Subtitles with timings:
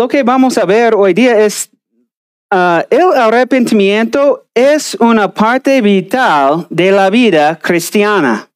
[0.00, 1.68] lo que vamos a ver hoy día es
[2.54, 8.48] uh, el arrepentimiento es una parte vital de la vida cristiana.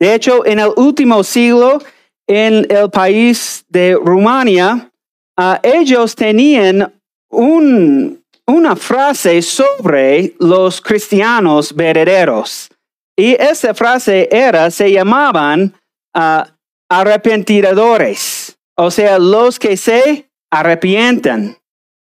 [0.00, 1.80] De hecho, en el último siglo,
[2.26, 4.90] en el país de Rumania,
[5.38, 6.92] uh, ellos tenían
[7.30, 12.68] un, una frase sobre los cristianos verdaderos.
[13.16, 15.74] Y esa frase era, se llamaban
[16.16, 16.42] uh,
[16.90, 21.56] arrepentidores, o sea, los que se arrepienten.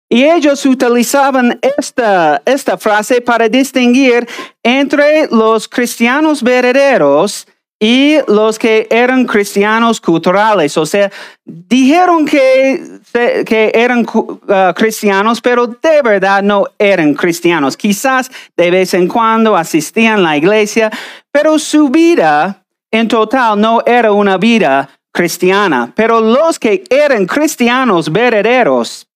[0.07, 4.27] Y ellos utilizaban esta, esta frase para distinguir
[4.63, 7.47] entre los cristianos verdaderos
[7.79, 10.77] y los que eran cristianos culturales.
[10.77, 11.11] O sea,
[11.43, 12.99] dijeron que,
[13.45, 14.39] que eran uh,
[14.75, 17.75] cristianos, pero de verdad no eran cristianos.
[17.75, 20.91] Quizás de vez en cuando asistían a la iglesia,
[21.31, 25.93] pero su vida en total no era una vida cristiana.
[25.95, 29.07] Pero los que eran cristianos verdaderos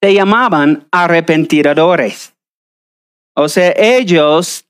[0.00, 2.34] se llamaban arrepentidores.
[3.34, 4.64] O sea, ellos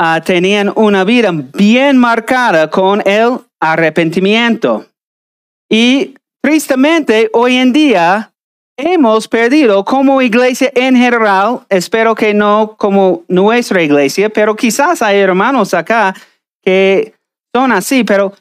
[0.00, 4.86] uh, tenían una vida bien marcada con el arrepentimiento.
[5.70, 8.32] Y tristemente, hoy en día
[8.76, 15.18] hemos perdido como iglesia en general, espero que no como nuestra iglesia, pero quizás hay
[15.18, 16.14] hermanos acá
[16.62, 17.14] que
[17.54, 18.32] son así, pero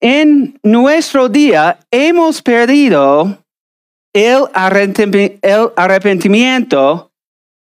[0.00, 3.44] en nuestro día hemos perdido
[4.12, 7.10] el arrepentimiento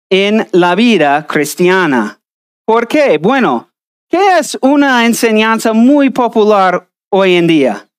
[0.10, 2.22] en la vida cristiana.
[2.66, 3.18] ¿Por qué?
[3.18, 3.70] Bueno,
[4.10, 7.90] ¿qué es una enseñanza muy popular hoy en día?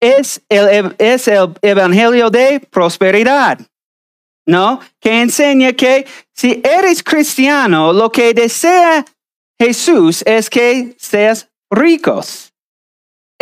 [0.00, 3.58] Es el, es el Evangelio de prosperidad.
[4.44, 4.80] ¿No?
[4.98, 6.04] Que enseña que
[6.34, 9.04] si eres cristiano, lo que desea
[9.60, 12.51] Jesús es que seas ricos.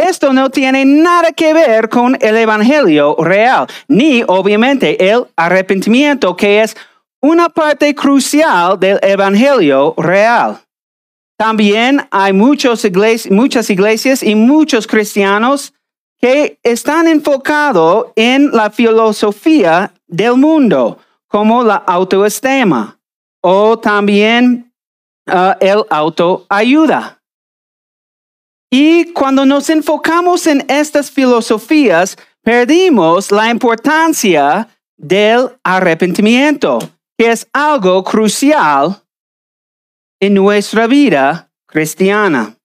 [0.09, 6.63] Esto no tiene nada que ver con el Evangelio real, ni obviamente el arrepentimiento, que
[6.63, 6.75] es
[7.21, 10.59] una parte crucial del Evangelio real.
[11.37, 15.75] También hay muchas iglesias y muchos cristianos
[16.19, 22.99] que están enfocados en la filosofía del mundo, como la autoestima
[23.43, 24.73] o también
[25.27, 27.20] uh, el autoayuda.
[28.71, 36.79] Y cuando nos enfocamos en estas filosofías, perdimos la importancia del arrepentimiento
[37.19, 39.03] que es algo crucial
[40.21, 42.57] en nuestra vida cristiana.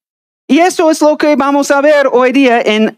[0.48, 2.98] Y eso es lo que vamos a ver hoy día en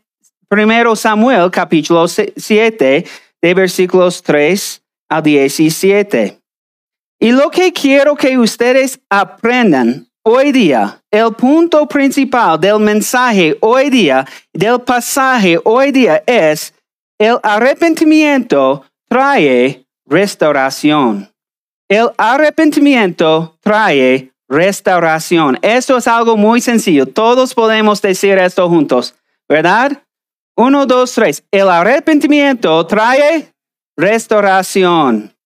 [0.52, 3.06] 1 Samuel capítulo 7,
[3.42, 6.40] de versículos 3 al 17.
[7.20, 13.90] Y lo que quiero que ustedes aprendan hoy día, el punto principal del mensaje hoy
[13.90, 16.74] día, del pasaje hoy día es,
[17.18, 21.32] el arrepentimiento trae restauración.
[21.88, 25.58] El arrepentimiento trae restauración.
[25.62, 27.06] Esto es algo muy sencillo.
[27.06, 29.16] Todos podemos decir esto juntos,
[29.48, 30.04] ¿verdad?
[30.58, 31.42] Uno, dos, tres.
[31.52, 33.54] El arrepentimiento trae
[33.96, 35.37] restauración.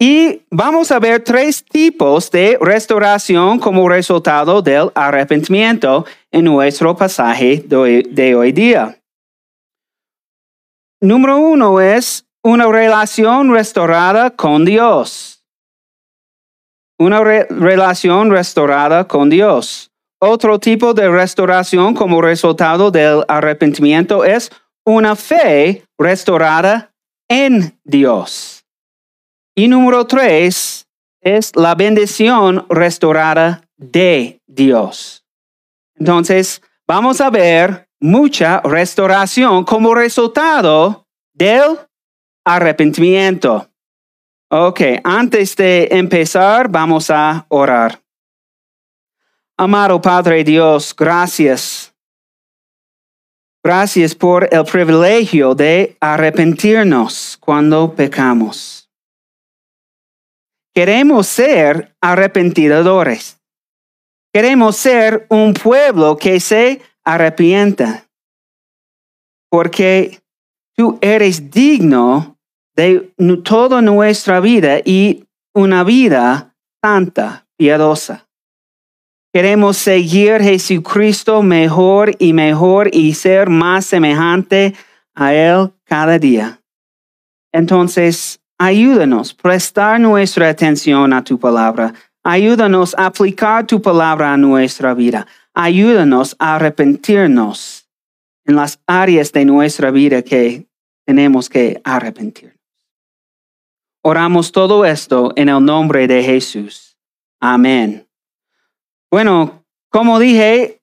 [0.00, 7.62] Y vamos a ver tres tipos de restauración como resultado del arrepentimiento en nuestro pasaje
[7.66, 8.98] de hoy, día.
[11.02, 15.40] Número uno es una relación restaurada con Dios
[17.00, 19.90] una relación restaurada con Dios.
[20.20, 24.52] Otro tipo de restauración como resultado del arrepentimiento es
[24.84, 26.92] una fe restaurada
[27.26, 28.59] en Dios.
[29.60, 30.88] Y número tres
[31.20, 35.22] es la bendición restaurada de Dios.
[35.96, 41.78] Entonces, vamos a ver mucha restauración como resultado del
[42.42, 43.68] arrepentimiento.
[44.48, 48.00] Ok, antes de empezar, vamos a orar.
[49.58, 51.92] Amado Padre Dios, gracias.
[53.62, 58.79] Gracias por el privilegio de arrepentirnos cuando pecamos.
[60.80, 63.38] Queremos ser arrepentidores.
[64.32, 68.06] Queremos ser un pueblo que se arrepienta.
[69.50, 70.22] Porque
[70.74, 72.38] tú eres digno
[72.74, 73.12] de
[73.44, 78.26] toda nuestra vida y una vida santa, piadosa.
[79.34, 84.74] Queremos seguir Jesucristo mejor y mejor y ser más semejante
[85.14, 86.62] a Él cada día.
[87.52, 91.94] Entonces, ayúdanos, prestar nuestra atención a tu palabra.
[92.22, 95.26] Ayúdanos a aplicar tu palabra a nuestra vida.
[95.54, 97.88] Ayúdanos a arrepentirnos
[98.44, 100.66] en las áreas de nuestra vida que
[101.06, 102.54] tenemos que arrepentir.
[104.02, 106.98] Oramos todo esto en el nombre de Jesús.
[107.40, 108.06] Amén.
[109.10, 110.82] Bueno, como dije,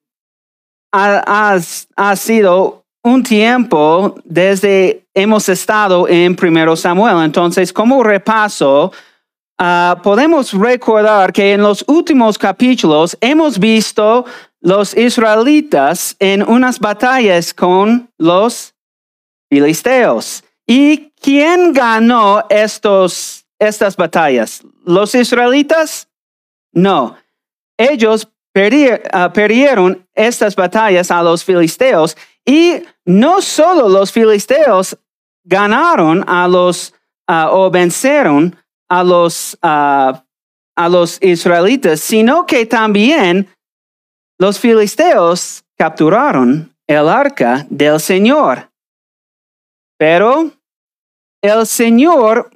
[0.91, 1.59] ha,
[1.95, 7.25] ha sido un tiempo desde hemos estado en Primero Samuel.
[7.25, 8.91] Entonces, como repaso,
[9.57, 14.25] ah, podemos recordar que en los últimos capítulos hemos visto
[14.61, 18.75] los israelitas en unas batallas con los
[19.49, 20.43] filisteos.
[20.67, 24.61] ¿Y quién ganó estos, estas batallas?
[24.85, 26.07] ¿Los israelitas?
[26.71, 27.17] No.
[27.75, 28.27] Ellos
[29.13, 32.15] ah, perdieron estas batallas a los filisteos
[32.45, 34.97] y no solo los filisteos
[35.47, 36.93] ganaron a los
[37.29, 38.55] uh, o venceron
[38.89, 40.17] a los, uh,
[40.75, 43.47] a los israelitas, sino que también
[44.39, 48.69] los filisteos capturaron el arca del Señor.
[49.97, 50.51] Pero
[51.41, 52.49] el Señor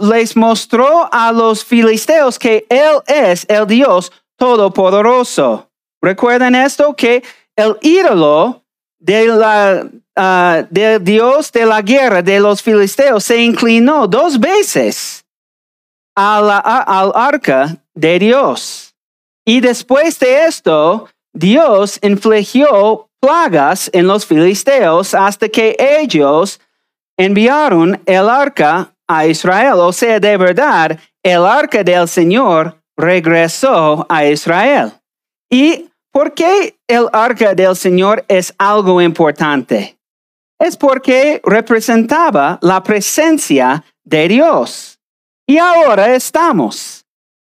[0.00, 5.70] les mostró a los filisteos que Él es el Dios todopoderoso.
[6.02, 6.94] ¿Recuerdan esto?
[6.94, 7.22] Que
[7.56, 8.63] el ídolo
[9.04, 15.24] de la, del Dios de la guerra de los filisteos se inclinó dos veces
[16.16, 16.50] al
[17.14, 18.94] arca de Dios.
[19.44, 26.58] Y después de esto, Dios infligió plagas en los filisteos hasta que ellos
[27.18, 29.74] enviaron el arca a Israel.
[29.80, 34.92] O sea, de verdad, el arca del Señor regresó a Israel.
[35.50, 39.98] Y ¿Por qué el arca del Señor es algo importante?
[40.60, 45.00] Es porque representaba la presencia de Dios.
[45.44, 47.04] Y ahora estamos.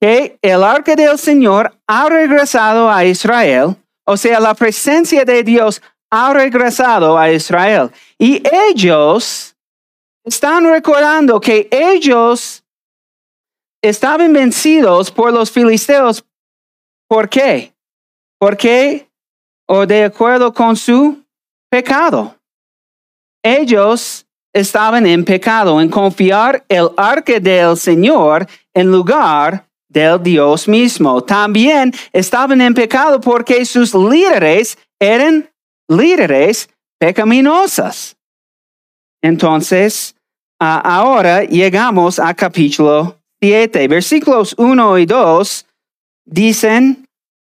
[0.00, 3.74] Que el arca del Señor ha regresado a Israel,
[4.06, 7.90] o sea, la presencia de Dios ha regresado a Israel.
[8.18, 9.56] Y ellos
[10.24, 12.62] están recordando que ellos
[13.82, 16.24] estaban vencidos por los filisteos.
[17.08, 17.73] ¿Por qué?
[18.38, 19.08] Porque
[19.66, 21.22] o de acuerdo con su
[21.70, 22.36] pecado.
[23.42, 31.22] Ellos estaban en pecado, en confiar el arca del Señor en lugar del Dios mismo.
[31.22, 35.50] También estaban en pecado porque sus líderes eran
[35.88, 38.16] líderes pecaminosas.
[39.22, 40.14] Entonces,
[40.58, 45.66] ahora llegamos a capítulo 7, versículos 1 y 2
[46.24, 47.03] dicen,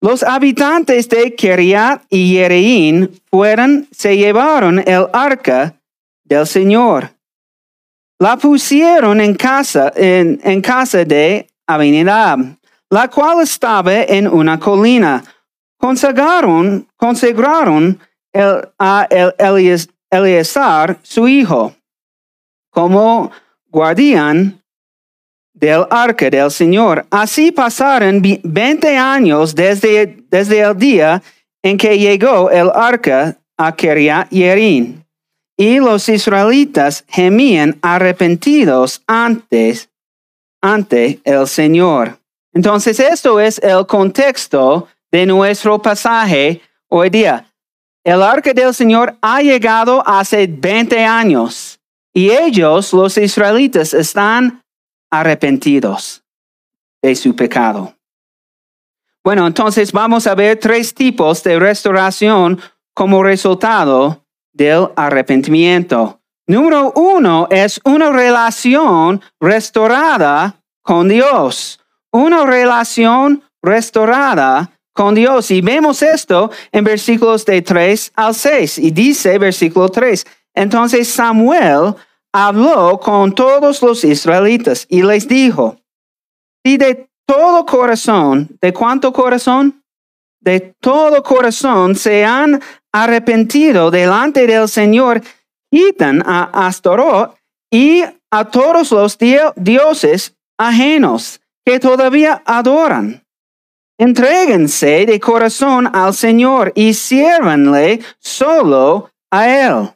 [0.06, 5.74] los habitantes de Keriat y Yereín fueron, se llevaron el arca
[6.22, 7.10] del Señor.
[8.20, 12.38] La pusieron en casa, en, casa de Abinadab,
[12.88, 15.24] la cual estaba en una colina.
[15.76, 17.98] Consagraron, consagraron
[18.78, 21.74] a el Eleazar, su hijo,
[22.70, 23.32] como
[23.66, 24.62] guardián
[25.56, 27.04] del arca del Señor.
[27.10, 31.22] Así pasaron 20 años desde, desde el día
[31.62, 35.02] en que llegó el arca a Keriat Yerin.
[35.58, 39.88] Y los israelitas gemían arrepentidos antes,
[40.60, 42.18] ante el Señor.
[42.52, 47.46] Entonces, esto es el contexto de nuestro pasaje hoy día.
[48.04, 51.80] El arca del Señor ha llegado hace 20 años
[52.12, 54.62] y ellos, los israelitas, están
[55.10, 56.24] arrepentidos
[57.02, 57.94] de su pecado.
[59.24, 62.60] Bueno, entonces vamos a ver tres tipos de restauración
[62.94, 66.20] como resultado del arrepentimiento.
[66.46, 71.80] Número uno es una relación restaurada con Dios.
[72.12, 75.50] Una relación restaurada con Dios.
[75.50, 78.78] Y vemos esto en versículos de 3 al 6.
[78.78, 81.94] Y dice versículo 3, entonces Samuel
[82.38, 85.78] habló con todos los israelitas y les dijo,
[86.62, 89.82] si de todo corazón, ¿de cuánto corazón?
[90.42, 92.60] De todo corazón se han
[92.92, 95.22] arrepentido delante del Señor,
[95.70, 97.38] quitan a Astorot
[97.72, 99.16] y a todos los
[99.56, 103.24] dioses ajenos que todavía adoran.
[103.98, 109.95] Entréguense de corazón al Señor y sírvanle solo a Él.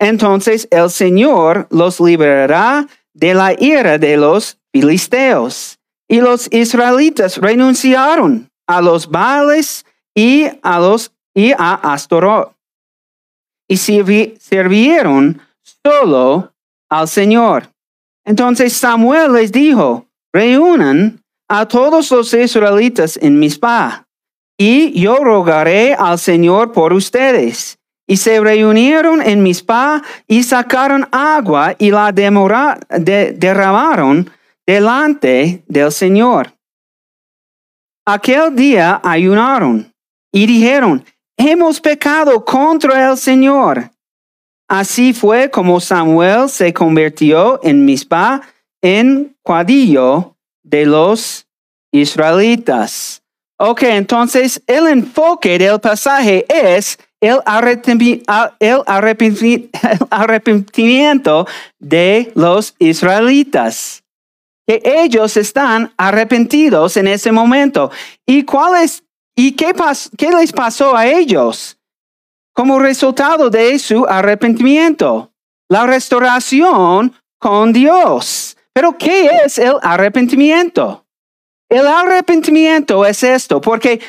[0.00, 5.78] Entonces el Señor los liberará de la ira de los filisteos.
[6.08, 12.56] Y los israelitas renunciaron a los Baales y a los y a Astorot.
[13.68, 15.40] Y sirvieron
[15.84, 16.52] solo
[16.88, 17.68] al Señor.
[18.24, 24.06] Entonces Samuel les dijo, reúnan a todos los israelitas en Mizpah,
[24.58, 27.79] y yo rogaré al Señor por ustedes
[28.10, 34.28] y se reunieron en Mispa y sacaron agua y la derramaron
[34.66, 36.52] delante del Señor.
[38.04, 39.94] Aquel día ayunaron
[40.32, 41.04] y dijeron,
[41.36, 43.92] hemos pecado contra el Señor.
[44.68, 48.42] Así fue como Samuel se convirtió en Mispa
[48.82, 51.46] en cuadillo de los
[51.92, 53.22] israelitas.
[53.56, 57.40] Ok, entonces el enfoque del pasaje es el
[60.10, 61.46] arrepentimiento
[61.78, 64.02] de los israelitas.
[64.66, 67.90] Que ellos están arrepentidos en ese momento.
[68.26, 69.02] ¿Y cuál es,
[69.36, 69.74] y qué,
[70.16, 71.76] qué les pasó a ellos?
[72.54, 75.32] Como resultado de su arrepentimiento,
[75.68, 78.56] la restauración con Dios.
[78.72, 81.04] Pero ¿qué es el arrepentimiento?
[81.68, 84.00] El arrepentimiento es esto, porque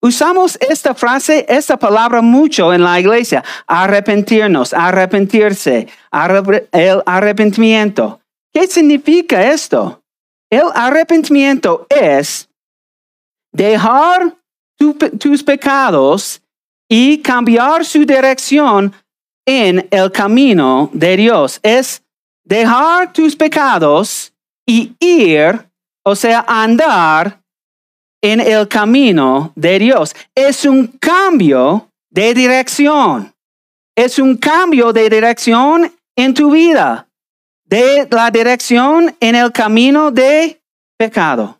[0.00, 5.88] usamos esta frase, esta palabra mucho en la iglesia, arrepentirnos, arrepentirse,
[6.72, 8.20] el arrepentimiento.
[8.52, 10.02] ¿Qué significa esto?
[10.50, 12.48] El arrepentimiento es
[13.52, 14.36] dejar
[15.18, 16.42] tus pecados
[16.88, 18.92] y cambiar su dirección
[19.46, 21.60] en el camino de Dios.
[21.62, 22.02] Es
[22.44, 24.32] dejar tus pecados
[24.66, 25.70] y ir
[26.02, 27.39] o sea, andar
[28.22, 30.14] en el camino de Dios.
[30.34, 33.32] Es un cambio de dirección.
[33.96, 37.08] Es un cambio de dirección en tu vida,
[37.64, 40.60] de la dirección en el camino de
[40.98, 41.58] pecado.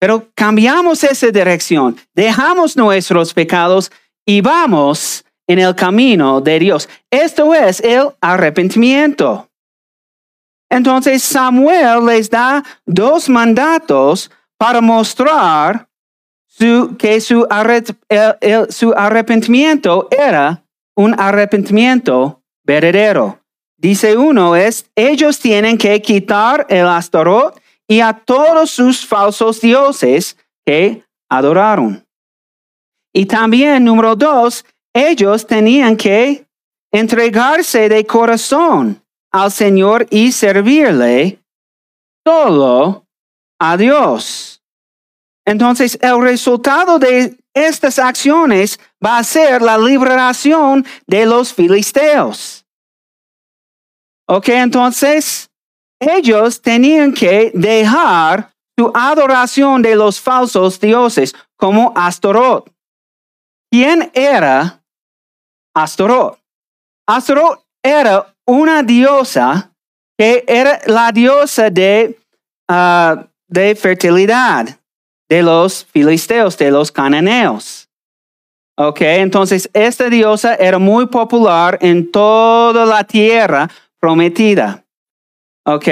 [0.00, 3.90] Pero cambiamos esa dirección, dejamos nuestros pecados
[4.26, 6.88] y vamos en el camino de Dios.
[7.10, 9.48] Esto es el arrepentimiento.
[10.70, 14.30] Entonces Samuel les da dos mandatos
[14.62, 15.88] para mostrar
[16.96, 17.44] que su,
[18.96, 20.64] arrepentimiento era
[20.94, 23.40] un arrepentimiento verdadero.
[23.76, 30.36] Dice uno es, ellos tienen que quitar el Astorot y a todos sus falsos dioses
[30.64, 32.06] que adoraron.
[33.12, 34.64] Y también, número dos,
[34.94, 36.46] ellos tenían que
[36.92, 39.02] entregarse de corazón
[39.32, 41.40] al Señor y servirle
[42.24, 43.01] solo
[43.64, 44.60] a Dios.
[45.46, 52.66] Entonces, el resultado de estas acciones va a ser la liberación de los filisteos.
[54.28, 55.48] Ok, entonces,
[56.00, 62.68] ellos tenían que dejar su adoración de los falsos dioses como Astorot.
[63.70, 64.82] ¿Quién era
[65.72, 66.40] Astorot?
[67.06, 69.72] Astorot era una diosa
[70.18, 72.18] que era la diosa de,
[72.68, 74.78] ah, de fertilidad
[75.28, 77.88] de los filisteos, de los cananeos.
[78.76, 83.68] Ok, entonces esta diosa era muy popular en toda la tierra
[84.00, 84.84] prometida.
[85.66, 85.86] Ok,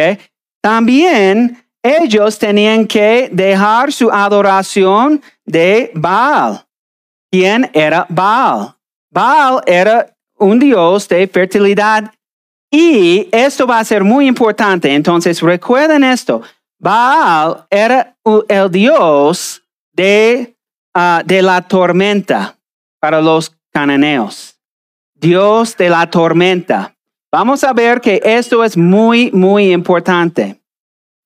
[0.63, 6.67] también ellos tenían que dejar su adoración de Baal.
[7.31, 8.75] ¿Quién era Baal?
[9.11, 12.11] Baal era un dios de fertilidad
[12.71, 14.95] y esto va a ser muy importante.
[14.95, 16.43] Entonces, recuerden esto.
[16.81, 18.17] Baal era
[18.49, 20.57] el dios de,
[20.95, 22.59] ah, de la tormenta
[22.99, 24.59] para los cananeos.
[25.15, 26.97] Dios de la tormenta.
[27.31, 30.59] Vamos a ver que esto es muy, muy importante.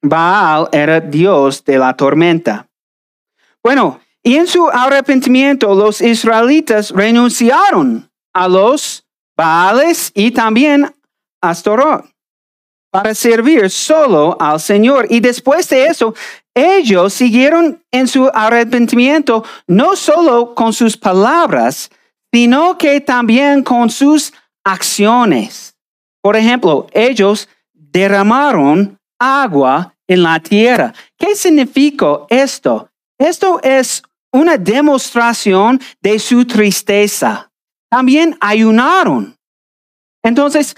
[0.02, 2.66] Baal era Dios de la tormenta.
[3.62, 9.06] Bueno, y en su arrepentimiento los israelitas renunciaron a los
[9.36, 10.92] Baales y también
[11.40, 12.13] Astorot
[12.94, 15.08] para servir solo al Señor.
[15.10, 16.14] Y después de eso,
[16.54, 21.90] ellos siguieron en su arrepentimiento no solo con sus palabras,
[22.32, 24.32] sino que también con sus
[24.62, 25.74] acciones.
[26.22, 30.94] Por ejemplo, ellos derramaron agua en la tierra.
[31.18, 32.88] ¿Qué significa esto?
[33.18, 37.50] Esto es una demostración de su tristeza.
[37.90, 39.36] También ayunaron.
[40.22, 40.76] Entonces,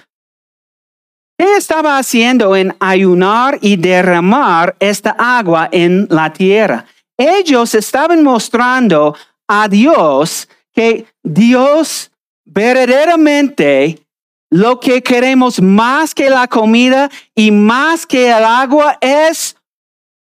[1.39, 6.87] ¿Qué estaba haciendo en ayunar y derramar esta agua en la tierra?
[7.19, 9.15] Ellos estaban mostrando
[9.47, 12.11] a Dios que Dios
[12.45, 14.07] verdaderamente
[14.51, 19.57] lo que queremos más que la comida y más que el agua es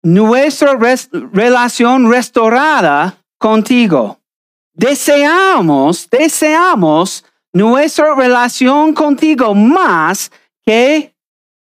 [0.02, 0.76] nuestra
[1.32, 4.20] relación restaurada contigo.
[4.74, 10.32] Deseamos, deseamos nuestra relación contigo más
[10.66, 11.16] que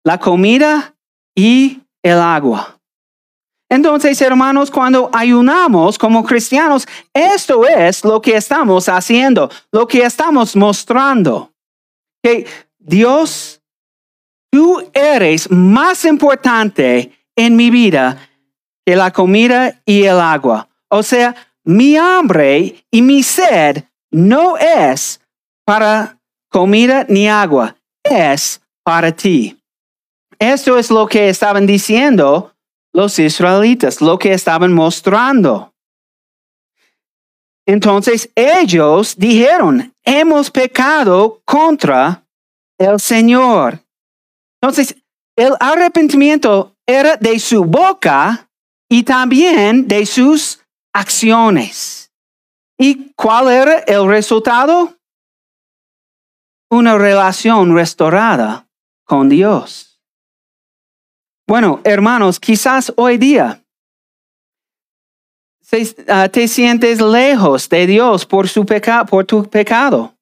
[0.03, 0.95] la comida
[1.35, 2.79] y el agua.
[3.69, 10.57] Entonces, hermanos, cuando ayunamos como cristianos, esto es lo que estamos haciendo, lo que estamos
[10.57, 11.53] mostrando.
[12.21, 12.45] Que
[12.77, 13.61] Dios,
[14.51, 18.29] tú eres más importante en mi vida
[18.85, 20.67] que la comida y el agua.
[20.89, 21.33] O sea,
[21.63, 25.21] mi hambre y mi sed no es
[25.63, 26.19] para
[26.49, 29.57] comida ni agua, es para ti.
[30.39, 32.51] Esto es lo que estaban diciendo
[32.93, 35.73] los israelitas, lo que estaban mostrando.
[37.65, 42.25] Entonces ellos dijeron, hemos pecado contra
[42.77, 43.79] el Señor.
[44.59, 44.95] Entonces,
[45.35, 48.49] el arrepentimiento era de su boca
[48.89, 50.59] y también de sus
[50.93, 52.11] acciones.
[52.77, 54.97] ¿Y cuál era el resultado?
[56.69, 58.67] Una relación restaurada
[59.11, 59.99] con Dios.
[61.45, 63.61] Bueno, hermanos, quizás hoy día
[66.07, 68.65] ah, te sientes lejos de Dios por, su
[69.09, 70.15] por tu pecado.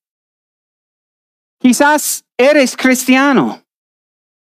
[1.62, 3.62] Quizás eres cristiano,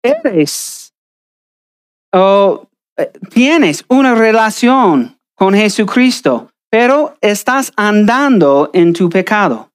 [0.01, 0.95] eres
[2.11, 9.69] o eh, tienes una relación con Jesucristo, pero estás andando en tu pecado.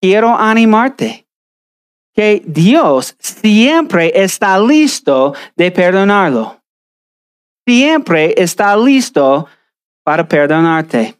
[0.00, 1.25] Quiero animarte
[2.16, 6.62] que Dios siempre está listo de perdonarlo.
[7.68, 9.46] Siempre está listo
[10.02, 11.18] para perdonarte.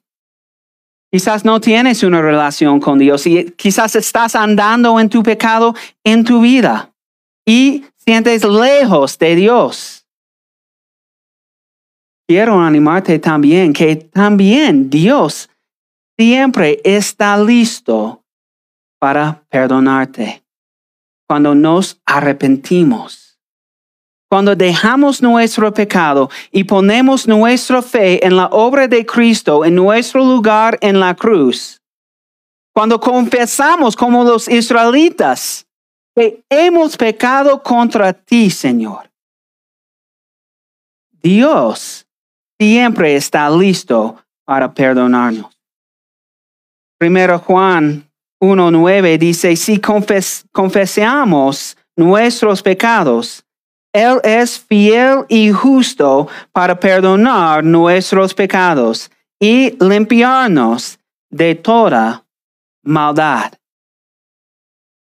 [1.13, 6.25] Quizás no tienes una relación con Dios y quizás estás andando en tu pecado en
[6.25, 6.93] tu vida
[7.47, 10.07] y sientes lejos de Dios.
[12.27, 15.51] Quiero animarte también que también Dios
[16.19, 18.25] siempre está listo
[18.99, 20.46] para perdonarte
[21.27, 23.39] cuando nos arrepentimos.
[24.29, 30.25] Cuando dejamos nuestro pecado y ponemos nuestra fe en la obra de Cristo en nuestro
[30.25, 31.81] lugar en la cruz.
[32.75, 35.67] Cuando confesamos como los israelitas
[36.15, 39.11] que hemos pecado contra ti, Señor.
[41.13, 42.07] Dios
[42.59, 45.57] siempre está listo para perdonarnos.
[46.99, 48.06] Primero Juan
[48.41, 49.81] 1.9 dice, si
[50.53, 53.45] confesamos nuestros pecados,
[53.93, 60.99] Él es fiel y justo para perdonar nuestros pecados y limpiarnos
[61.31, 62.25] de toda
[62.83, 63.53] maldad.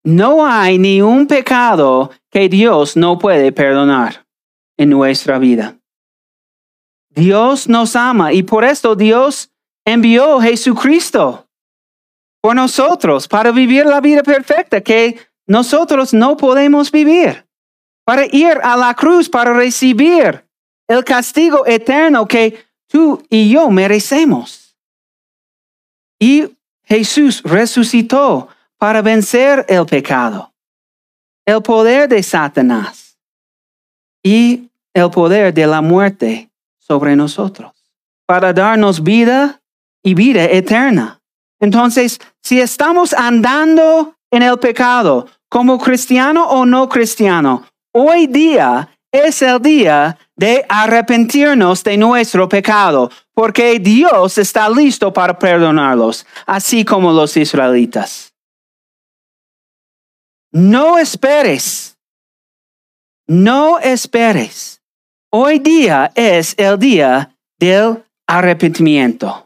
[0.04, 4.24] No hay ni un pecado que Dios no puede perdonar
[4.78, 5.76] en nuestra vida.
[7.10, 9.50] Dios nos ama y por esto Dios
[9.84, 11.45] envió a Jesucristo
[12.40, 17.46] por nosotros para vivir la vida perfecta que nosotros no podemos vivir,
[18.04, 20.44] para ir a la cruz para recibir
[20.88, 24.76] el castigo eterno que tú y yo merecemos.
[26.18, 30.52] Y Jesús resucitó para vencer el pecado,
[31.44, 33.18] el poder de Satanás
[34.22, 37.72] y el poder de la muerte sobre nosotros,
[38.26, 39.60] para darnos vida
[40.02, 41.15] y vida eterna.
[41.60, 49.40] Entonces, si estamos andando en el pecado, como cristiano o no cristiano, hoy día es
[49.42, 57.12] el día de arrepentirnos de nuestro pecado, porque Dios está listo para perdonarlos, así como
[57.12, 58.34] los israelitas.
[60.52, 61.96] No esperes,
[63.26, 64.82] no esperes.
[65.30, 69.45] Hoy día es el día del arrepentimiento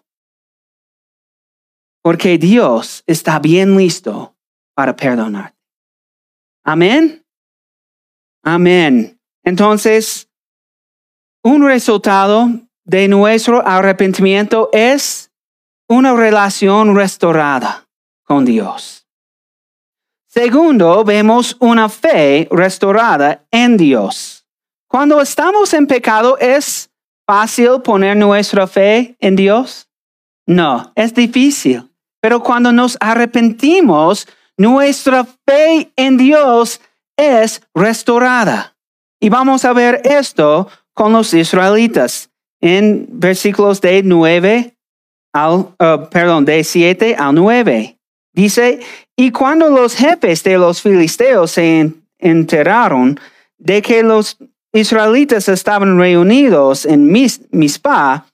[2.03, 4.35] porque Dios está bien listo
[4.75, 5.55] para perdonar.
[6.65, 7.25] Amén.
[8.43, 9.21] Amén.
[9.45, 10.29] Entonces,
[11.43, 12.49] un resultado
[12.85, 15.31] de nuestro arrepentimiento es
[15.89, 17.89] una relación restaurada
[18.25, 19.07] con Dios.
[20.27, 24.47] Segundo, vemos una fe restaurada en Dios.
[24.87, 26.91] Cuando estamos en pecado, ¿es
[27.27, 29.89] fácil poner nuestra fe en Dios?
[30.47, 31.90] No, es difícil.
[32.21, 36.81] Pero cuando nos arrepentimos, nuestra fe en Dios
[37.17, 38.77] es restaurada.
[39.21, 42.31] Y vamos a ver esto con los israelitas
[42.61, 44.77] en versículos de 9
[45.33, 47.99] al, uh, perdón, de 7 al 9.
[48.33, 48.81] Dice,
[49.17, 53.19] y cuando los jefes de los filisteos se enteraron
[53.59, 54.39] de que los
[54.73, 58.27] israelitas estaban reunidos en Mispa,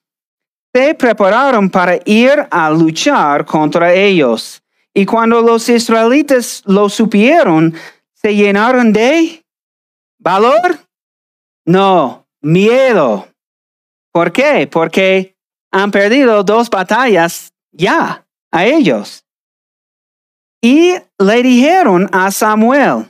[0.76, 4.62] se prepararon para ir a luchar contra ellos.
[4.92, 7.72] Y cuando los israelitas lo supieron,
[8.12, 9.42] se llenaron de
[10.18, 10.78] valor.
[11.64, 13.26] No, miedo.
[14.12, 14.68] ¿Por qué?
[14.70, 15.34] Porque
[15.70, 19.24] han perdido dos batallas ya a ellos.
[20.60, 23.06] Y le dijeron a Samuel,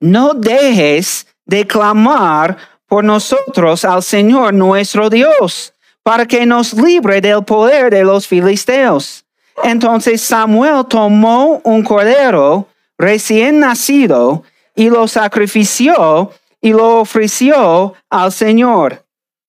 [0.00, 2.56] no dejes de clamar
[2.88, 9.24] por nosotros al Señor nuestro Dios, para que nos libre del poder de los filisteos.
[9.64, 14.42] Entonces Samuel tomó un cordero recién nacido
[14.74, 16.30] y lo sacrifició
[16.60, 19.04] y lo ofreció al Señor.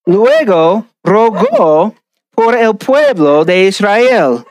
[0.05, 1.93] Luego rogó
[2.31, 4.45] por el pueblo de Israel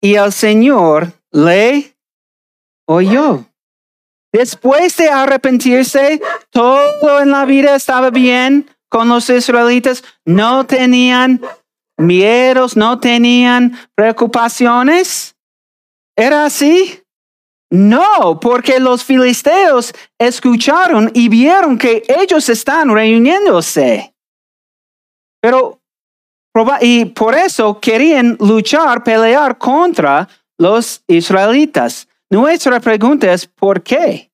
[0.00, 1.94] y el Señor le
[2.86, 3.44] oyó.
[4.32, 10.04] Después de arrepentirse, todo en la vida estaba bien con los israelitas.
[10.24, 11.40] No tenían
[11.96, 15.36] miedos, no tenían preocupaciones.
[16.16, 17.02] ¿Era así?
[17.70, 24.14] No, porque los filisteos escucharon y vieron que ellos están reuniéndose.
[25.40, 25.80] Pero,
[26.80, 32.08] y por eso querían luchar, pelear contra los israelitas.
[32.30, 34.27] Nuestra pregunta es, ¿por qué?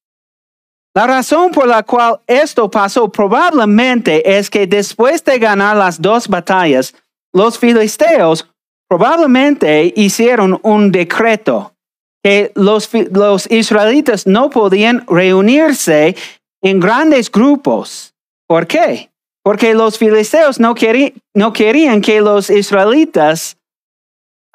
[0.97, 6.29] La razón por la cual esto pasó probablemente es que después de ganar las dos
[6.29, 6.95] batallas,
[7.33, 8.49] los filisteos
[8.89, 11.75] probablemente hicieron un decreto
[12.23, 16.15] que los, los israelitas no podían reunirse
[16.63, 18.15] en grandes grupos.
[18.47, 19.11] ¿Por qué?
[19.43, 20.75] Porque los filisteos no,
[21.35, 23.59] no querían que los israelitas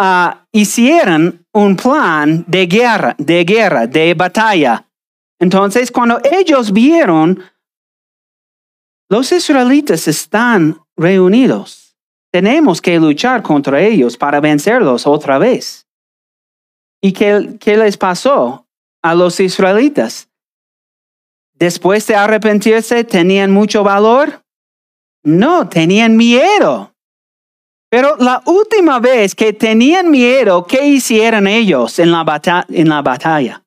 [0.02, 4.89] uh, hicieran un plan de guerra, de guerra, de batalla.
[5.40, 7.42] Entonces, cuando ellos vieron,
[9.10, 11.98] los israelitas están reunidos.
[12.32, 15.88] Tenemos que luchar contra ellos para vencerlos otra vez.
[17.02, 18.68] ¿Y qué, qué les pasó
[19.02, 20.30] a los israelitas?
[21.54, 24.44] Después de arrepentirse, ¿tenían mucho valor?
[25.24, 26.94] No, tenían miedo.
[27.90, 33.64] Pero la última vez que tenían miedo, ¿qué hicieron ellos en la, en la batalla?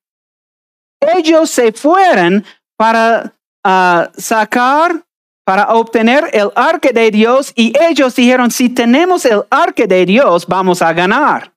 [1.16, 2.44] Ellos se fueron
[2.76, 3.34] para
[3.64, 5.04] ah, sacar,
[5.44, 10.46] para obtener el arca de Dios y ellos dijeron, si tenemos el arca de Dios,
[10.46, 11.52] vamos a ganar.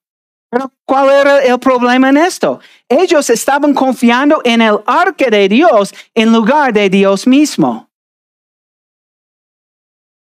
[0.49, 2.59] Pero ¿cuál era el problema en esto?
[2.87, 7.89] Ellos estaban confiando en el arca de Dios en lugar de Dios mismo.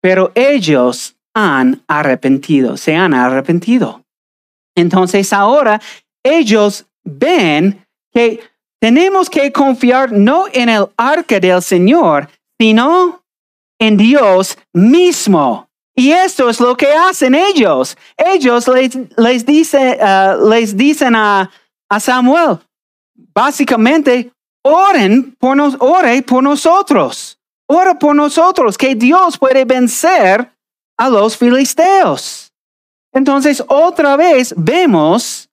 [0.03, 4.05] Pero ellos han arrepentido, se han arrepentido.
[4.75, 5.81] Entonces ahora
[6.23, 8.41] ellos ven que
[8.81, 13.23] tenemos que confiar no en el arca del Señor, sino
[13.79, 15.69] en Dios mismo.
[15.95, 17.97] Y esto es lo que hacen ellos.
[18.17, 21.51] Ellos les, uh, dicen a,
[21.91, 22.59] a, Samuel,
[23.35, 27.39] básicamente, oren por, nos, ore por nosotros.
[27.67, 30.51] Ora por nosotros, que Dios puede vencer
[30.97, 32.51] a los filisteos.
[33.13, 35.50] Entonces, otra vez vemos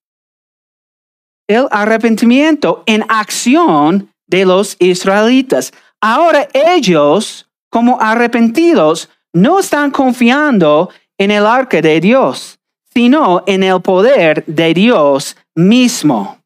[1.47, 5.71] el arrepentimiento en acción de los israelitas.
[6.01, 12.59] Ahora ellos, como arrepentidos, no están confiando en el arca de Dios,
[12.93, 16.39] sino en el poder de Dios mismo.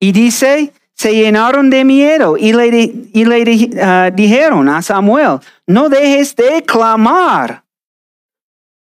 [0.00, 2.66] Y dice, se llenaron de miedo y le,
[3.12, 7.64] y le ah, dijeron a Samuel, no dejes de clamar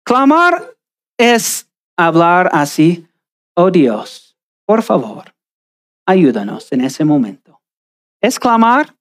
[0.03, 0.75] Clamar
[1.17, 3.07] es hablar así,
[3.55, 4.30] oh Dios,
[4.71, 5.35] por favor,
[6.05, 7.59] ayúdanos en ese momento.
[8.21, 8.95] ¿Es clamar?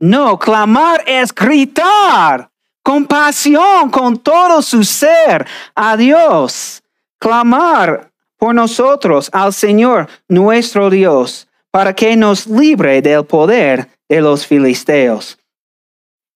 [0.00, 2.50] No, clamar es gritar
[2.82, 6.82] con pasión, con todo su ser a Dios.
[7.18, 14.46] Clamar por nosotros al Señor nuestro Dios para que nos libre del poder de los
[14.46, 15.38] filisteos.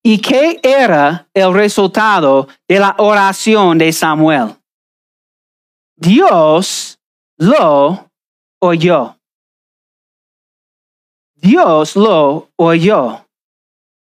[0.03, 4.55] ¿Y qué era el resultado de la oración de Samuel?
[5.97, 7.01] Dios
[7.39, 8.10] lo
[8.61, 9.17] oyó.
[11.35, 13.25] Dios lo oyó.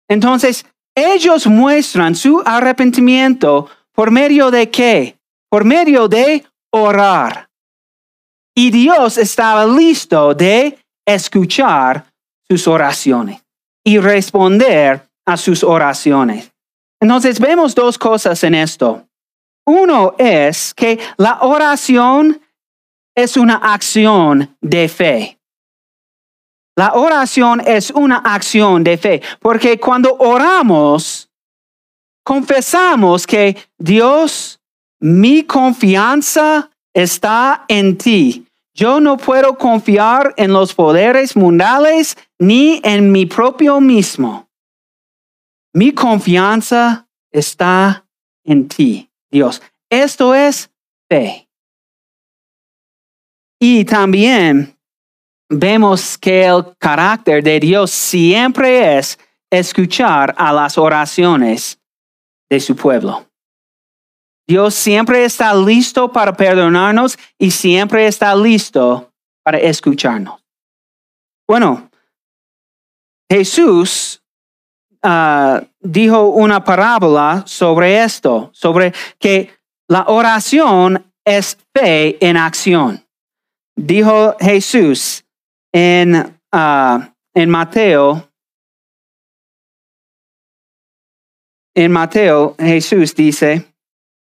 [0.08, 5.18] Entonces, ellos muestran su arrepentimiento por medio de qué?
[5.50, 7.48] Por medio de orar.
[8.54, 12.04] Y Dios estaba listo de escuchar
[12.48, 13.42] sus oraciones
[13.84, 16.50] y responder a sus oraciones.
[17.00, 19.06] Entonces vemos dos cosas en esto.
[19.64, 22.40] Uno es que la oración
[23.18, 25.40] es una acción de fe.
[26.76, 31.28] La oración es una acción de fe, porque cuando oramos,
[32.22, 34.60] confesamos que Dios,
[35.00, 38.46] mi confianza está en ti.
[38.72, 44.48] Yo no puedo confiar en los poderes mundiales ni en mi propio mismo.
[45.72, 48.06] Mi confianza está
[48.44, 49.60] en ti, Dios.
[49.90, 50.70] Esto es
[51.08, 51.47] fe.
[53.60, 54.76] Y también
[55.48, 59.18] vemos que el carácter de Dios siempre es
[59.50, 61.80] escuchar a las oraciones
[62.50, 63.26] de su pueblo.
[64.46, 70.42] Dios siempre está listo para perdonarnos y siempre está listo para escucharnos.
[71.46, 71.90] Bueno,
[73.30, 74.22] Jesús
[75.02, 79.50] ah, dijo una parábola sobre esto, sobre que
[79.88, 83.07] la oración es fe en acción.
[83.80, 85.24] Dijo Jesús
[85.72, 88.28] en, ah, en Mateo
[91.78, 93.64] en Mateo, Jesús dice,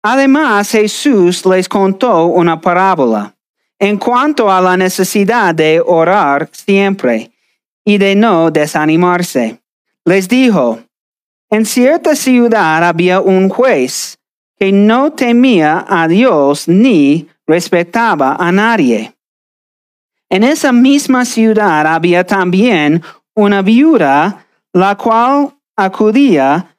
[0.03, 3.37] además Jesús les contó una parábola
[3.79, 7.31] en cuanto a la necesidad de orar siempre
[7.85, 9.61] y de no desanimarse.
[10.07, 10.81] Les dijo,
[11.51, 14.19] en cierta ciudad había un juez
[14.59, 19.15] que no temía a Dios ni respetaba a nadie.
[20.33, 23.03] En esa misma ciudad había también
[23.35, 26.75] una viuda, la cual acudía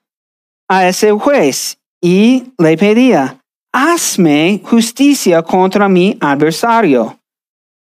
[0.67, 3.37] a ese juez y le pedía,
[3.71, 7.19] hazme justicia contra mi adversario.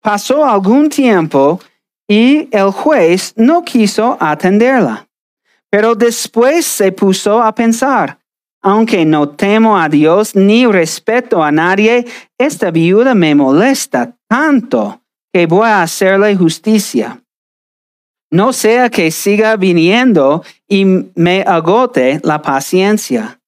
[0.02, 1.60] Pasó algún tiempo
[2.08, 5.08] y el juez no quiso atenderla.
[5.70, 8.18] Pero después se puso a pensar,
[8.64, 12.08] aunque no temo a Dios ni respeto a nadie,
[12.40, 14.99] esta viuda me molesta tanto
[15.34, 17.22] que voy a hacerle justicia
[18.32, 23.40] no sea que siga viniendo y me agote la paciencia.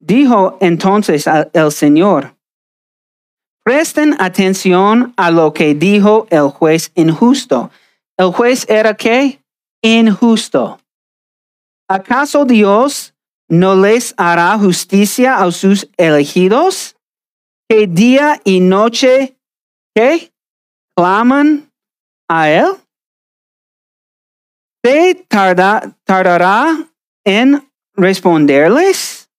[0.00, 2.34] Dijo entonces el Señor,
[3.62, 7.70] presten atención a lo que dijo el juez injusto.
[8.16, 9.40] ¿El juez era qué?
[9.82, 10.80] Injusto.
[11.88, 13.14] ¿Acaso Dios
[13.48, 16.96] no les hará justicia a sus elegidos?
[17.68, 19.36] Que día y noche,
[19.94, 20.31] ¿qué?
[20.96, 21.70] Claman
[22.28, 22.66] a Él.
[24.84, 25.26] ¿Se
[26.04, 26.76] tardará
[27.24, 29.30] en responderles?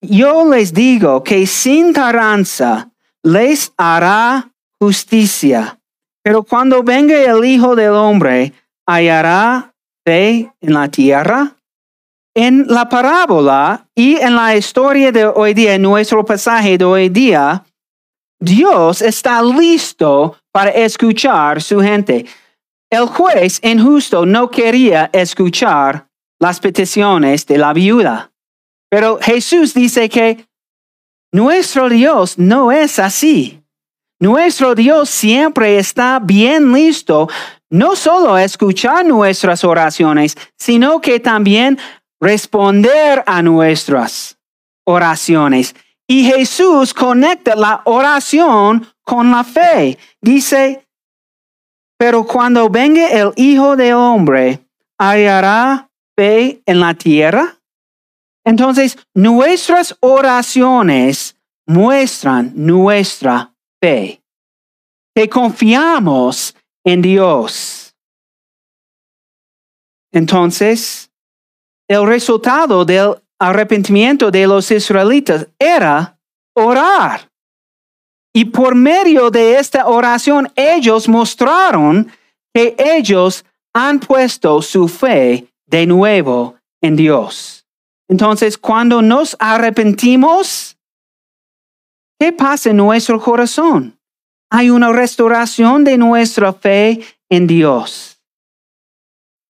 [0.00, 2.90] Yo les digo que sin taranza
[3.22, 5.78] les hará justicia.
[6.22, 8.52] Pero cuando venga el Hijo del Hombre,
[8.86, 11.56] hallará fe en la tierra.
[12.34, 17.08] En la parábola y en la historia de hoy día, en nuestro pasaje de hoy
[17.08, 17.64] día,
[18.40, 22.26] Dios está listo para escuchar su gente.
[22.90, 28.30] El juez injusto no quería escuchar las peticiones de la viuda.
[28.90, 30.46] Pero Jesús dice que
[31.32, 33.60] nuestro Dios no es así.
[34.20, 37.28] Nuestro Dios siempre está bien listo,
[37.70, 41.78] no solo a escuchar nuestras oraciones, sino que también
[42.20, 44.38] responder a nuestras
[44.86, 45.74] oraciones.
[46.06, 49.98] Y Jesús conecta la oración con la fe.
[50.20, 50.86] Dice,
[51.98, 54.66] pero cuando venga el Hijo del Hombre,
[54.98, 57.58] ¿hallará fe en la tierra?
[58.44, 61.36] Entonces, nuestras oraciones
[61.66, 64.22] muestran nuestra fe,
[65.14, 67.94] que confiamos en Dios.
[70.12, 71.10] Entonces,
[71.88, 76.18] el resultado del arrepentimiento de los israelitas era
[76.54, 77.30] orar.
[78.34, 82.10] Y por medio de esta oración ellos mostraron
[82.52, 87.66] que ellos han puesto su fe de nuevo en Dios.
[88.08, 90.76] Entonces, cuando nos arrepentimos,
[92.18, 93.98] ¿qué pasa en nuestro corazón?
[94.50, 98.20] Hay una restauración de nuestra fe en Dios.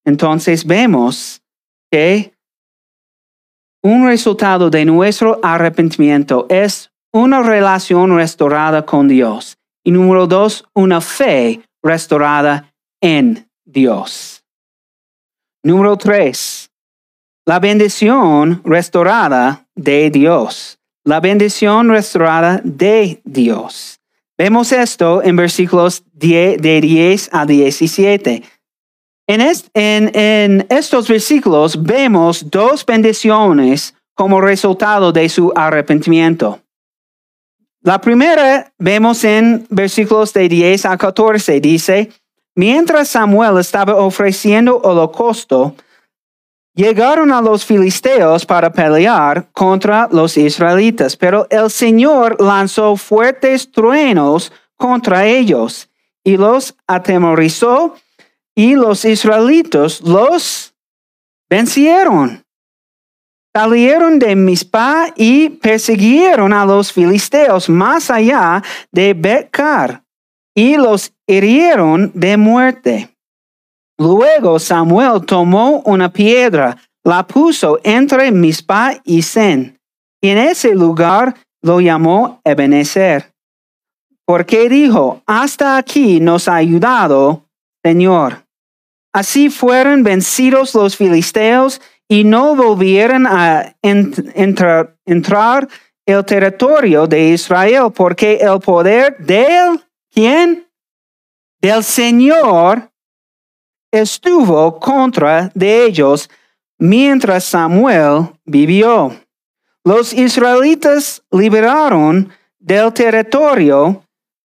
[0.04, 1.42] Entonces vemos
[1.90, 2.33] que
[3.84, 9.58] un resultado de nuestro arrepentimiento es una relación restaurada con Dios.
[9.84, 14.42] Y número dos, una fe restaurada en Dios.
[15.62, 16.70] Número tres,
[17.44, 20.78] la bendición restaurada de Dios.
[21.04, 24.00] La bendición restaurada de Dios.
[24.38, 28.42] Vemos esto en versículos de 10 a 17.
[29.26, 36.60] En, estos versículos vemos dos bendiciones como resultado de su arrepentimiento.
[37.80, 41.60] La primera vemos en versículos de 10 a 14.
[41.60, 42.10] Dice,
[42.54, 45.74] mientras Samuel estaba ofreciendo holocausto,
[46.74, 54.52] llegaron a los filisteos para pelear contra los israelitas, pero el Señor lanzó fuertes truenos
[54.76, 55.88] contra ellos
[56.22, 57.94] y los atemorizó
[58.56, 60.74] y los israelitas los
[61.50, 62.42] vencieron.
[63.56, 70.02] salieron de Mispa y persiguieron a los filisteos más allá de Betcar
[70.56, 73.10] y los hirieron de muerte.
[73.98, 79.78] Luego Samuel tomó una piedra, la puso entre Mispa y Sen,
[80.20, 83.32] y en ese lugar lo llamó Ebenezer.
[84.26, 87.44] Porque dijo, hasta aquí nos ha ayudado,
[87.84, 88.43] Señor.
[89.14, 95.68] Así fueron vencidos los filisteos y no volvieron a entrar, entrar
[96.04, 100.66] el territorio de Israel, porque el poder del, ¿quién?
[101.60, 102.90] Del Señor
[103.92, 106.28] estuvo contra de ellos
[106.76, 109.14] mientras Samuel vivió.
[109.84, 114.02] Los israelitas liberaron del territorio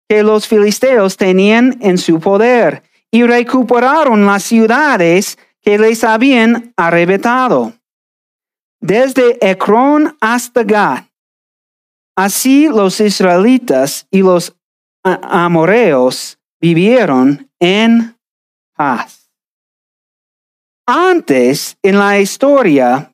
[0.07, 7.73] que los filisteos tenían en su poder y recuperaron las ciudades que les habían arrebatado,
[8.79, 11.05] desde Ecrón hasta Gat.
[12.15, 14.55] Así los israelitas y los
[15.03, 18.17] amoreos vivieron en
[18.75, 19.29] paz.
[20.87, 23.13] Antes, en la historia,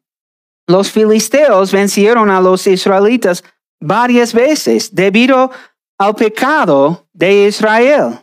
[0.67, 3.43] los filisteos vencieron a los israelitas
[3.79, 5.51] varias veces debido
[5.97, 8.19] al pecado de Israel.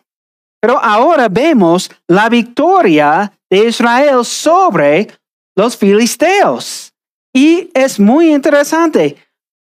[0.64, 5.14] Pero ahora vemos la victoria de Israel sobre
[5.54, 6.90] los filisteos.
[7.34, 9.14] Y es muy interesante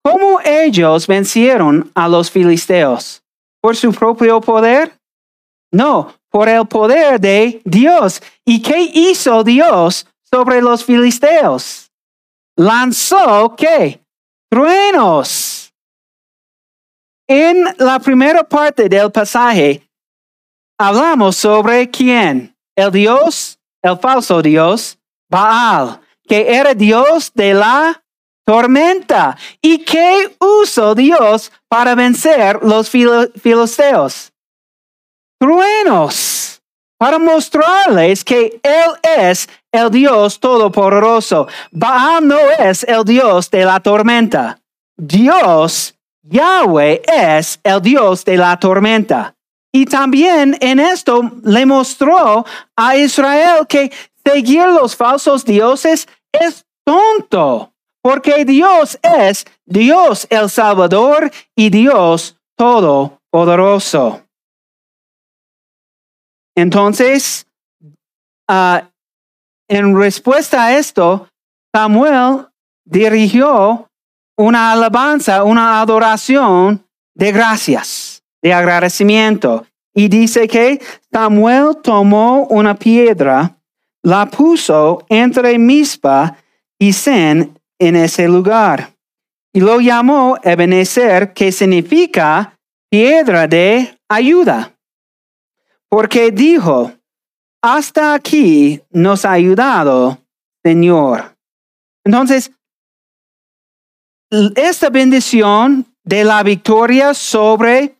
[0.03, 3.23] cómo ellos vencieron a los filisteos.
[3.59, 4.95] ¿Por su propio poder?
[5.71, 8.21] No, por el poder de Dios.
[8.45, 11.89] ¿Y qué hizo Dios sobre los filisteos?
[12.55, 13.99] Lanzó qué?
[14.47, 15.73] Truenos.
[17.27, 19.89] En la primera parte del pasaje
[20.87, 22.55] hablamos sobre quién?
[22.75, 24.97] El Dios, el falso Dios,
[25.29, 28.03] Baal, que era Dios de la
[28.45, 29.37] tormenta.
[29.61, 34.33] ¿Y qué usó Dios para vencer los filisteos?
[35.43, 36.61] truenos
[36.97, 41.49] para mostrarles que Él es el Dios todopoderoso.
[41.69, 44.61] Baal no es el Dios de la tormenta.
[44.95, 49.35] Dios, Yahweh, es el Dios de la tormenta.
[49.73, 53.91] Y también en esto le mostró a Israel que
[54.23, 64.21] seguir los falsos dioses es tonto, porque Dios es Dios el Salvador y Dios todopoderoso.
[66.55, 67.47] Entonces,
[68.47, 68.89] ah,
[69.67, 71.27] en respuesta a esto,
[71.73, 72.47] Samuel
[72.85, 73.89] dirigió
[74.37, 79.65] una alabanza, una adoración de gracias, de agradecimiento.
[79.95, 80.79] Y dice que
[81.11, 83.57] Samuel tomó una piedra,
[84.03, 86.37] la puso entre Mispa
[86.77, 88.91] y Sen en ese lugar.
[89.51, 92.59] Y lo llamó Ebenezer, que significa
[92.91, 94.73] piedra de ayuda
[95.93, 96.91] porque dijo,
[97.61, 100.17] hasta aquí nos ha ayudado,
[100.65, 101.37] Señor.
[102.03, 102.51] Entonces,
[104.55, 107.95] esta bendición de la victoria sobre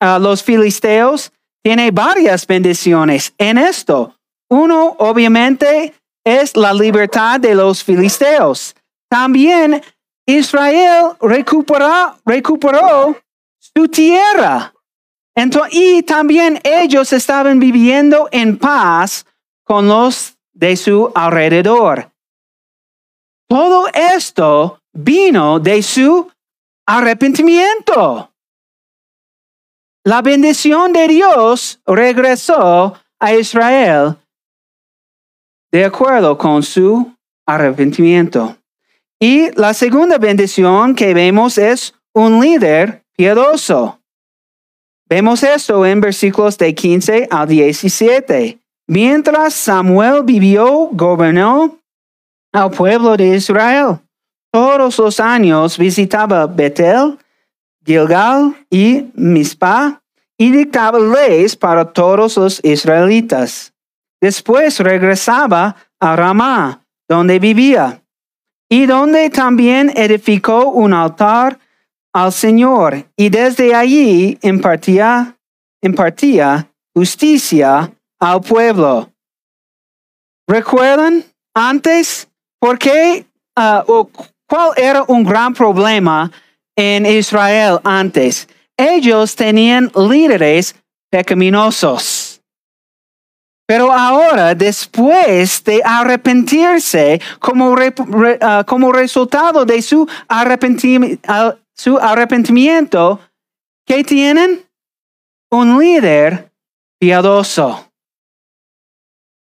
[0.00, 1.32] ah, los filisteos
[1.62, 4.14] tiene varias bendiciones en esto.
[4.50, 8.74] Uno, obviamente, es la libertad de los filisteos.
[9.10, 9.82] También
[10.26, 13.16] Israel recuperó
[13.58, 14.72] su tierra
[15.70, 19.24] y también ellos estaban viviendo en paz
[19.64, 22.10] con los de su alrededor.
[23.48, 26.30] Todo esto vino de su
[26.86, 28.27] arrepentimiento.
[30.04, 34.16] La bendición de Dios regresó a Israel
[35.70, 37.12] de acuerdo con su
[37.46, 38.56] arrepentimiento.
[39.20, 43.98] Y la segunda bendición que vemos es un líder piadoso.
[45.08, 48.58] Vemos esto en versículos de 15 a 17.
[48.86, 51.78] Mientras Samuel vivió, gobernó
[52.52, 53.98] al pueblo de Israel.
[54.52, 57.18] Todos los años visitaba Betel,
[57.88, 60.02] Gilgal y Mizpah
[60.36, 63.72] y dictaba leyes para todos los israelitas.
[64.20, 68.02] Después regresaba a Ramá, donde vivía,
[68.68, 71.58] y donde también edificó un altar
[72.12, 75.34] al Señor y desde allí impartía,
[76.94, 77.90] justicia
[78.20, 79.10] al pueblo.
[80.46, 82.28] ¿Recuerdan antes
[82.60, 83.24] por qué
[83.56, 84.10] uh, o
[84.46, 86.30] cuál era un gran problema
[86.78, 88.48] en Israel antes?
[88.76, 90.76] Ellos tenían líderes
[91.10, 92.40] pecaminosos.
[93.66, 97.76] Pero ahora, después de arrepentirse como,
[98.40, 103.20] ah, como resultado de su ah, su arrepentimiento,
[103.86, 104.64] ¿qué tienen?
[105.50, 106.50] Un líder
[106.98, 107.90] piadoso.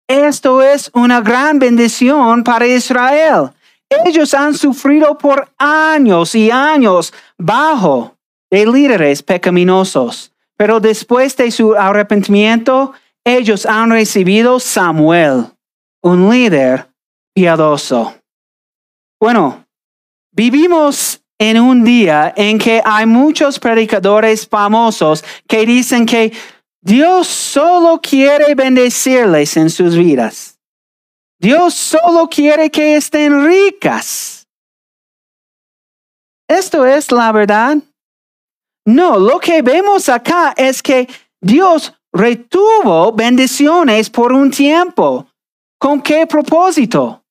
[0.07, 3.51] Esto es una gran bendición para Israel.
[3.89, 8.15] Ellos han sufrido por años y años bajo
[8.49, 15.45] de líderes pecaminosos, pero después de su arrepentimiento, ellos han recibido Samuel,
[16.01, 16.89] un líder
[17.33, 18.15] piadoso.
[19.19, 19.65] Bueno,
[20.31, 26.33] vivimos en un día en que hay muchos predicadores famosos que dicen que
[26.81, 30.57] Dios solo quiere bendecirles en sus vidas.
[31.39, 34.47] Dios solo quiere que estén ricas.
[36.49, 37.77] ¿Esto es la verdad?
[38.85, 41.07] No, lo que vemos acá es que
[41.41, 45.27] Dios retuvo bendiciones por un tiempo.
[45.77, 47.23] ¿Con qué propósito?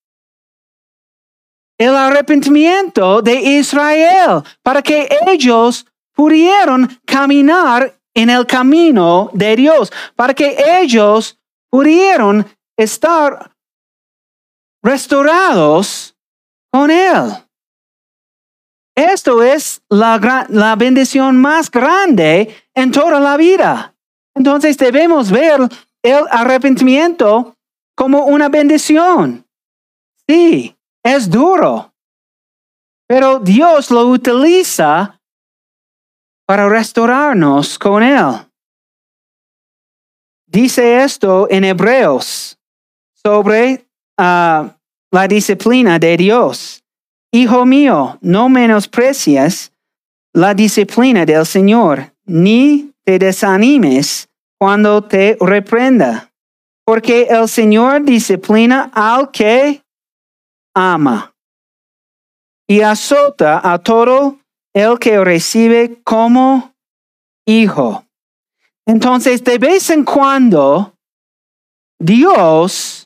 [1.78, 10.32] El arrepentimiento de Israel, para que ellos pudieran caminar en el camino de Dios, para
[10.32, 11.38] que ellos
[11.70, 12.46] pudieran
[12.76, 13.55] estar
[14.86, 16.16] restaurados
[16.72, 17.32] con Él.
[18.94, 23.94] Esto es la, la bendición más grande en toda la vida.
[24.34, 25.60] Entonces debemos ver
[26.02, 27.56] el arrepentimiento
[27.94, 29.46] como una bendición.
[30.28, 31.92] Sí, es duro,
[33.06, 35.20] pero Dios lo utiliza
[36.46, 38.46] para restaurarnos con Él.
[40.46, 42.58] Dice esto en Hebreos
[43.14, 44.75] sobre ah,
[45.10, 46.82] la disciplina de Dios.
[47.32, 49.72] Hijo mío, no menosprecies
[50.32, 54.28] la disciplina del Señor, ni te desanimes
[54.58, 56.30] cuando te reprenda,
[56.84, 59.82] porque el Señor disciplina al que
[60.74, 61.34] ama
[62.68, 64.38] y azota a todo
[64.74, 66.74] el que recibe como
[67.46, 68.04] hijo.
[68.86, 70.92] Entonces, de vez en cuando,
[71.98, 73.05] Dios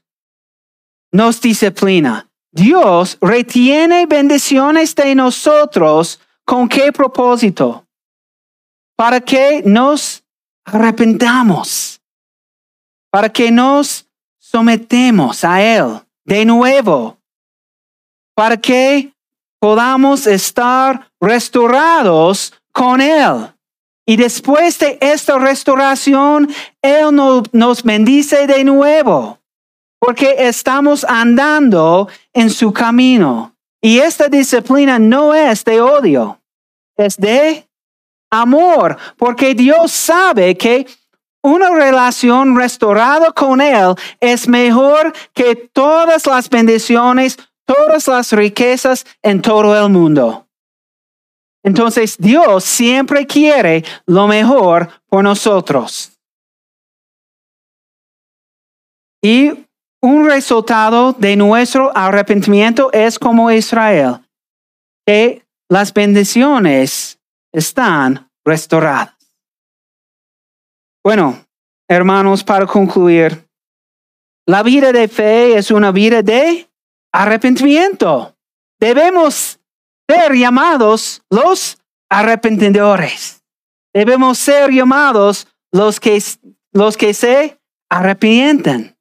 [1.12, 2.28] nos disciplina.
[2.52, 6.20] Dios retiene bendiciones de nosotros.
[6.44, 7.86] ¿Con qué propósito?
[8.96, 10.22] Para que nos
[10.64, 12.00] arrepentamos.
[13.10, 14.06] Para que nos
[14.38, 17.18] sometemos a Él de nuevo.
[18.34, 19.12] Para que
[19.60, 23.52] podamos estar restaurados con Él.
[24.06, 26.48] Y después de esta restauración,
[26.82, 29.38] Él nos bendice de nuevo,
[30.00, 33.54] porque estamos andando en su camino.
[33.80, 36.40] Y esta disciplina no es de odio,
[36.96, 37.68] es de
[38.30, 40.86] amor, porque Dios sabe que
[41.42, 47.38] una relación restaurada con Él es mejor que todas las bendiciones
[47.70, 50.48] todas las riquezas en todo el mundo.
[51.62, 56.18] Entonces Dios siempre quiere lo mejor por nosotros.
[59.22, 59.52] Y
[60.02, 64.20] un resultado de nuestro arrepentimiento es como Israel,
[65.06, 67.18] que las bendiciones
[67.52, 69.14] están restauradas.
[71.04, 71.44] Bueno,
[71.88, 73.46] hermanos, para concluir,
[74.46, 76.68] la vida de fe es una vida de
[77.12, 78.34] arrepentimiento.
[78.80, 79.60] Debemos
[80.08, 81.78] ser llamados los
[82.10, 83.42] arrepentidores.
[83.94, 86.22] Debemos ser llamados los que,
[86.72, 88.96] los que se arrepienten.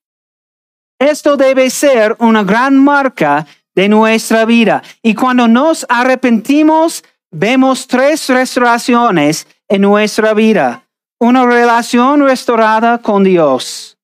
[0.99, 4.83] Esto debe ser una gran marca de nuestra vida.
[5.01, 10.83] Y cuando nos arrepentimos, vemos tres restauraciones en nuestra vida.
[11.19, 13.97] Una relación restaurada con Dios.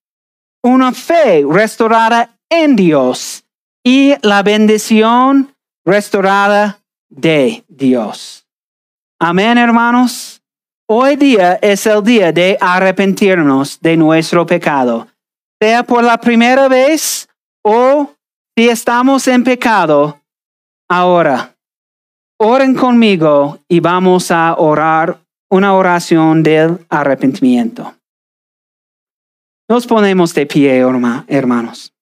[0.63, 3.43] Una fe restaurada en Dios
[3.83, 5.53] y la bendición
[5.85, 6.79] restaurada
[7.09, 8.47] de Dios.
[9.19, 10.41] Amén, hermanos.
[10.87, 15.07] Hoy día es el día de arrepentirnos de nuestro pecado,
[15.61, 17.27] sea por la primera vez
[17.63, 18.13] o
[18.55, 20.19] si estamos en pecado
[20.89, 21.55] ahora.
[22.37, 27.95] Oren conmigo y vamos a orar una oración del arrepentimiento.
[29.69, 30.83] Nos ponemos de pie,
[31.27, 31.93] hermanos.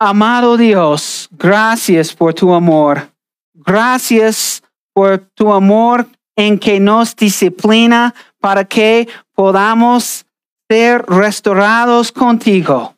[0.00, 3.10] Amado Dios, gracias por tu amor.
[3.52, 4.62] Gracias
[4.94, 6.06] por tu amor
[6.36, 10.24] en que nos disciplina para que podamos
[10.70, 12.94] ser restaurados contigo.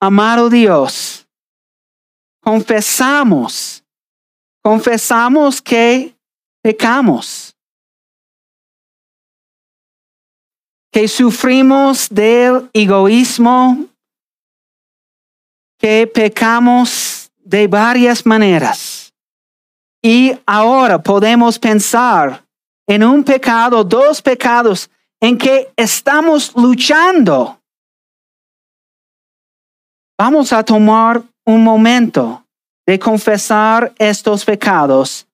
[0.00, 1.28] Amado Dios,
[2.40, 3.84] confesamos,
[4.62, 6.16] confesamos que
[6.62, 7.52] pecamos.
[10.92, 13.86] que sufrimos del egoísmo,
[15.78, 19.12] que pecamos de varias maneras.
[20.02, 22.44] Y ahora podemos pensar
[22.86, 24.90] en un pecado, dos pecados
[25.22, 27.60] en que estamos luchando.
[30.18, 32.44] Vamos a tomar un momento
[32.86, 35.26] de confesar estos pecados.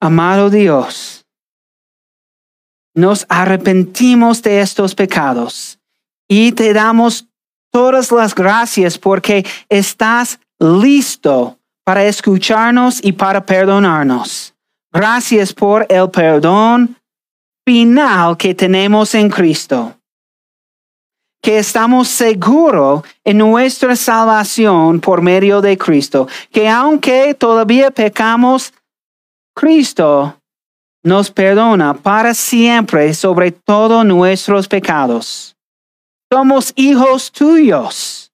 [0.00, 1.24] Amado Dios,
[2.94, 5.78] nos arrepentimos de estos pecados
[6.28, 7.28] y te damos
[7.70, 14.54] todas las gracias porque estás listo para escucharnos y para perdonarnos.
[14.92, 16.96] Gracias por el perdón
[17.64, 19.96] final que tenemos en Cristo.
[21.42, 26.28] Que estamos seguros en nuestra salvación por medio de Cristo.
[26.52, 28.72] Que aunque todavía pecamos,
[29.54, 30.38] Cristo
[31.04, 35.56] nos perdona para siempre sobre todos nuestros pecados.
[36.32, 38.32] Somos hijos tuyos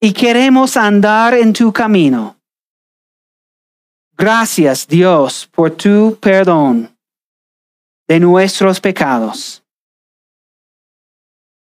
[0.00, 2.36] y queremos andar en tu camino.
[4.16, 6.95] Gracias Dios por tu perdón
[8.08, 9.62] de nuestros pecados.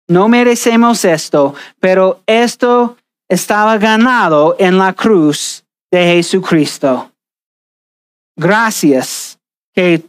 [0.07, 2.97] No merecemos esto, pero esto
[3.29, 7.11] estaba ganado en la cruz de Jesucristo.
[8.35, 9.39] Gracias
[9.73, 10.03] que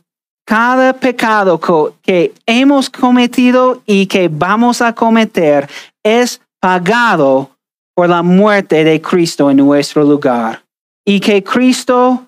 [0.46, 1.60] cada pecado
[2.02, 5.68] que hemos cometido y que vamos a cometer
[6.02, 7.50] es pagado
[7.94, 10.64] por la muerte de Cristo en nuestro lugar.
[11.04, 12.26] Y que Cristo,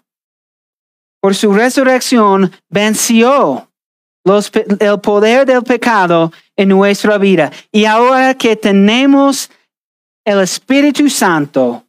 [1.21, 3.69] por su resurrección, venció
[4.25, 7.51] el poder del pecado en nuestra vida.
[7.71, 9.51] Y ahora que tenemos
[10.25, 11.85] el Espíritu Santo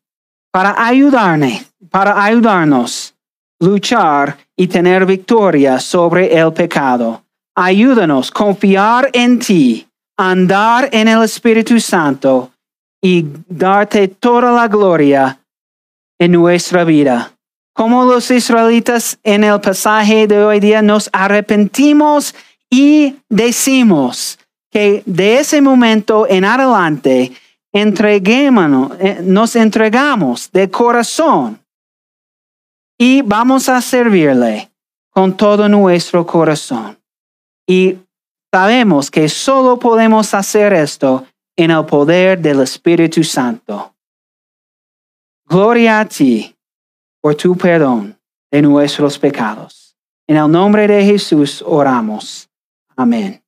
[0.51, 3.13] para ayudarnos, para ayudarnos
[3.59, 7.23] luchar y tener victoria sobre el pecado.
[7.55, 12.51] Ayúdanos confiar en ti, andar en el Espíritu Santo
[13.01, 15.39] y darte toda la gloria
[16.19, 17.32] en nuestra vida.
[17.83, 22.33] Como los israelitas en el pasaje de hoy día nos arrepentimos
[22.69, 24.39] y decimos
[24.71, 27.33] que de ese momento en adelante
[27.73, 31.61] eh, nos entregamos de corazón
[32.97, 34.71] y vamos a servirle
[35.09, 36.97] con todo nuestro corazón.
[37.67, 37.97] Y
[38.49, 41.25] sabemos que solo podemos hacer esto
[41.57, 43.93] en el poder del Espíritu Santo.
[45.45, 46.53] Gloria a ti
[47.23, 48.19] por tu perdón
[48.51, 49.95] de nuestros pecados.
[50.27, 52.49] En el nombre de Jesús oramos.
[52.97, 53.42] Amén.